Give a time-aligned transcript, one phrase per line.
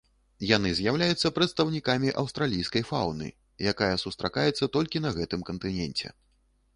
[0.51, 3.27] Яны з'яўляюцца прадстаўнікамі аўстралійскай фауны,
[3.73, 6.07] якія сустракаецца толькі на гэтым кантыненце.